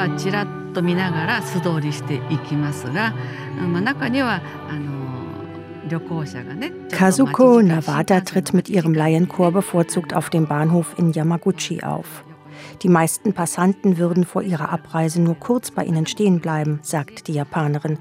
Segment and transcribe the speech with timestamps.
[0.00, 3.14] はちらっと見ながら素通りしていきますが、
[3.56, 4.96] まあ、中にはあの
[6.90, 12.24] Kazuko Nawada tritt mit ihrem Laienchor bevorzugt auf dem Bahnhof in Yamaguchi auf.
[12.82, 17.34] Die meisten Passanten würden vor ihrer Abreise nur kurz bei ihnen stehen bleiben, sagt die
[17.34, 17.98] Japanerin.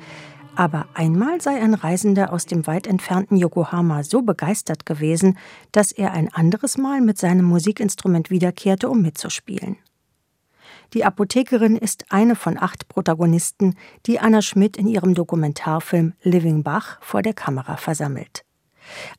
[0.55, 5.37] Aber einmal sei ein Reisender aus dem weit entfernten Yokohama so begeistert gewesen,
[5.71, 9.77] dass er ein anderes Mal mit seinem Musikinstrument wiederkehrte, um mitzuspielen.
[10.92, 13.76] Die Apothekerin ist eine von acht Protagonisten,
[14.06, 18.44] die Anna Schmidt in ihrem Dokumentarfilm Living Bach vor der Kamera versammelt.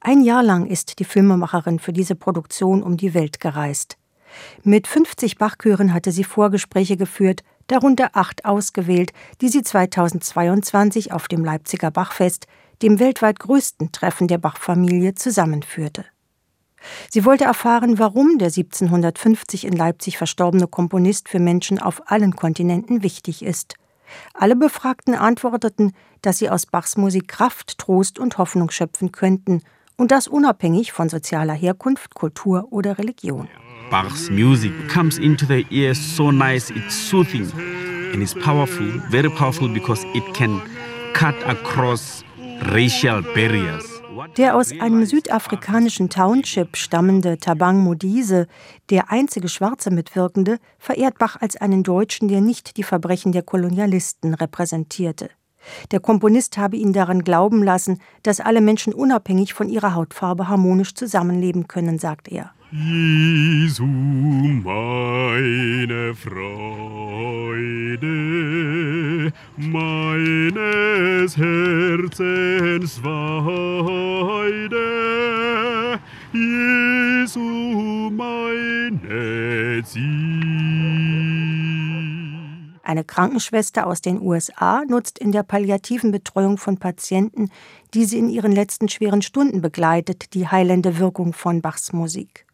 [0.01, 3.97] Ein Jahr lang ist die Filmemacherin für diese Produktion um die Welt gereist.
[4.63, 11.45] Mit 50 Bachchören hatte sie Vorgespräche geführt, darunter acht ausgewählt, die sie 2022 auf dem
[11.45, 12.47] Leipziger Bachfest,
[12.81, 16.05] dem weltweit größten Treffen der Bachfamilie, zusammenführte.
[17.09, 23.03] Sie wollte erfahren, warum der 1750 in Leipzig verstorbene Komponist für Menschen auf allen Kontinenten
[23.03, 23.75] wichtig ist.
[24.33, 29.61] Alle Befragten antworteten, dass sie aus Bachs Musik Kraft, Trost und Hoffnung schöpfen könnten,
[29.97, 33.47] und das unabhängig von sozialer Herkunft, Kultur oder Religion.
[33.91, 37.51] Bach's music comes into the ear so nice, it's soothing
[38.13, 40.61] and it's powerful, very powerful because it can
[41.13, 42.23] cut across
[42.71, 43.90] racial barriers.
[44.37, 48.47] Der aus einem südafrikanischen Township stammende Tabang Modise,
[48.89, 54.33] der einzige schwarze Mitwirkende, verehrt Bach als einen Deutschen, der nicht die Verbrechen der Kolonialisten
[54.33, 55.29] repräsentierte.
[55.91, 60.95] Der Komponist habe ihn daran glauben lassen, dass alle Menschen unabhängig von ihrer Hautfarbe harmonisch
[60.95, 62.53] zusammenleben können, sagt er.
[62.71, 66.31] Jesu, meine Freude,
[69.57, 73.20] meines Herzens Weide,
[76.33, 77.39] Jesu,
[78.09, 80.01] meine Ziel.
[82.83, 87.49] Eine Krankenschwester aus den USA nutzt in der palliativen Betreuung von Patienten,
[87.93, 92.45] die sie in ihren letzten schweren Stunden begleitet, die heilende Wirkung von Bachs Musik.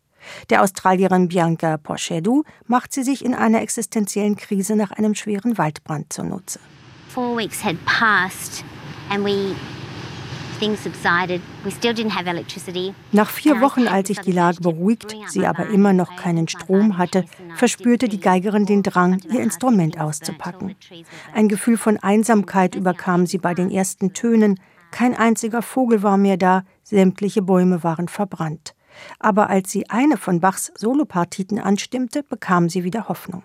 [0.50, 6.12] Der Australierin Bianca Porchedu macht sie sich in einer existenziellen Krise nach einem schweren Waldbrand
[6.12, 6.60] zunutze.
[7.10, 8.64] Four weeks had passed
[9.10, 9.56] and we
[13.12, 17.26] nach vier Wochen, als sich die Lage beruhigt, sie aber immer noch keinen Strom hatte,
[17.56, 20.76] verspürte die Geigerin den Drang, ihr Instrument auszupacken.
[21.34, 24.60] Ein Gefühl von Einsamkeit überkam sie bei den ersten Tönen,
[24.92, 28.74] kein einziger Vogel war mehr da, sämtliche Bäume waren verbrannt.
[29.20, 33.44] Aber als sie eine von Bachs Solopartiten anstimmte, bekam sie wieder Hoffnung.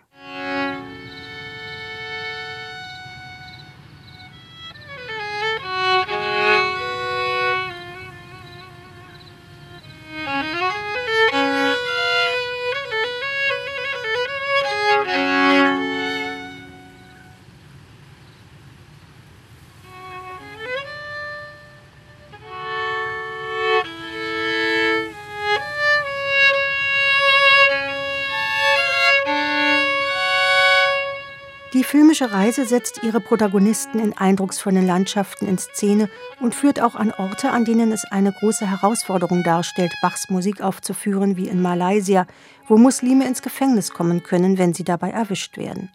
[31.92, 36.08] Filmische Reise setzt ihre Protagonisten in eindrucksvollen Landschaften in Szene
[36.41, 41.36] und führt auch an Orte, an denen es eine große Herausforderung darstellt, Bachs Musik aufzuführen,
[41.36, 42.26] wie in Malaysia,
[42.66, 45.91] wo Muslime ins Gefängnis kommen können, wenn sie dabei erwischt werden.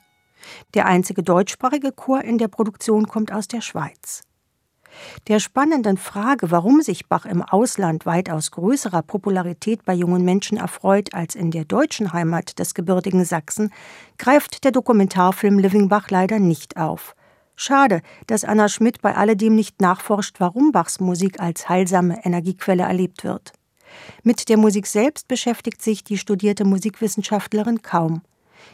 [0.76, 4.22] Der einzige deutschsprachige Chor in der Produktion kommt aus der Schweiz.
[5.28, 11.14] Der spannenden Frage, warum sich Bach im Ausland weitaus größerer Popularität bei jungen Menschen erfreut
[11.14, 13.72] als in der deutschen Heimat des gebürtigen Sachsen,
[14.18, 17.16] greift der Dokumentarfilm Living Bach leider nicht auf.
[17.56, 23.24] Schade, dass Anna Schmidt bei alledem nicht nachforscht, warum Bachs Musik als heilsame Energiequelle erlebt
[23.24, 23.52] wird.
[24.24, 28.22] Mit der Musik selbst beschäftigt sich die studierte Musikwissenschaftlerin kaum.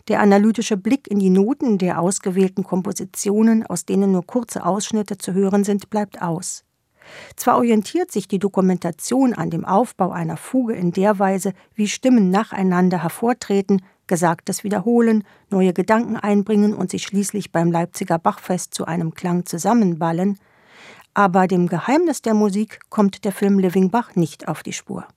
[0.08, 5.34] Der analytische Blick in die Noten der ausgewählten Kompositionen, aus denen nur kurze Ausschnitte zu
[5.34, 6.64] hören sind, bleibt aus.
[7.36, 12.30] Zwar orientiert sich die Dokumentation an dem Aufbau einer Fuge in der Weise, wie Stimmen
[12.30, 19.14] nacheinander hervortreten, Gesagtes wiederholen, neue Gedanken einbringen und sich schließlich beim Leipziger Bachfest zu einem
[19.14, 20.38] Klang zusammenballen,
[21.14, 25.08] aber dem Geheimnis der Musik kommt der Film Living Bach nicht auf die Spur.